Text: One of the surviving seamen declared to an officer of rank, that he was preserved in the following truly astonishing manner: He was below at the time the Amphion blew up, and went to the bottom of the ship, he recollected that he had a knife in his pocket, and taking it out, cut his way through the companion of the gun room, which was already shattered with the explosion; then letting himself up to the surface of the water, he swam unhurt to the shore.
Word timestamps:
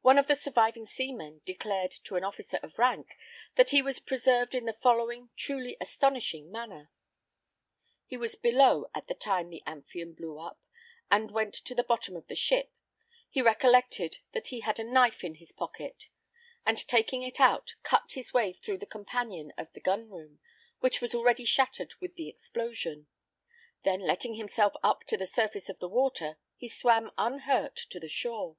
One 0.00 0.16
of 0.16 0.26
the 0.26 0.36
surviving 0.36 0.86
seamen 0.86 1.42
declared 1.44 1.90
to 2.04 2.16
an 2.16 2.24
officer 2.24 2.58
of 2.62 2.78
rank, 2.78 3.10
that 3.56 3.68
he 3.68 3.82
was 3.82 3.98
preserved 3.98 4.54
in 4.54 4.64
the 4.64 4.72
following 4.72 5.28
truly 5.36 5.76
astonishing 5.82 6.50
manner: 6.50 6.90
He 8.06 8.16
was 8.16 8.36
below 8.36 8.86
at 8.94 9.06
the 9.06 9.12
time 9.14 9.50
the 9.50 9.62
Amphion 9.66 10.14
blew 10.14 10.38
up, 10.38 10.62
and 11.10 11.30
went 11.30 11.52
to 11.56 11.74
the 11.74 11.84
bottom 11.84 12.16
of 12.16 12.26
the 12.26 12.34
ship, 12.34 12.72
he 13.28 13.42
recollected 13.42 14.20
that 14.32 14.46
he 14.46 14.60
had 14.60 14.80
a 14.80 14.82
knife 14.82 15.22
in 15.22 15.34
his 15.34 15.52
pocket, 15.52 16.06
and 16.64 16.88
taking 16.88 17.22
it 17.22 17.38
out, 17.38 17.74
cut 17.82 18.12
his 18.12 18.32
way 18.32 18.54
through 18.54 18.78
the 18.78 18.86
companion 18.86 19.52
of 19.58 19.70
the 19.74 19.80
gun 19.80 20.08
room, 20.08 20.40
which 20.78 21.02
was 21.02 21.14
already 21.14 21.44
shattered 21.44 21.92
with 22.00 22.14
the 22.14 22.30
explosion; 22.30 23.08
then 23.84 24.00
letting 24.00 24.36
himself 24.36 24.72
up 24.82 25.04
to 25.04 25.18
the 25.18 25.26
surface 25.26 25.68
of 25.68 25.80
the 25.80 25.88
water, 25.90 26.38
he 26.56 26.66
swam 26.66 27.10
unhurt 27.18 27.76
to 27.76 28.00
the 28.00 28.08
shore. 28.08 28.56